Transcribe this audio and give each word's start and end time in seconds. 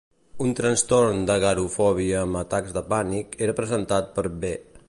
Un 0.45 0.53
trastorn 0.59 1.19
d'agorafòbia 1.31 2.23
amb 2.23 2.41
atacs 2.43 2.75
de 2.79 2.85
pànic 2.95 3.41
era 3.49 3.59
presentat 3.63 4.13
per 4.19 4.29
B. 4.43 4.55